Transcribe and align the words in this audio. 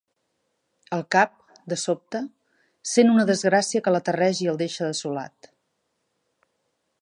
El 0.95 1.03
cap, 1.15 1.35
de 1.73 1.77
sobte, 1.81 2.21
"sent 2.93 3.11
una 3.17 3.27
desgràcia 3.31 3.83
que 3.89 3.93
l'aterreix 3.97 4.41
i 4.47 4.51
el 4.55 4.59
deixa 4.63 4.89
dessolat". 4.93 5.53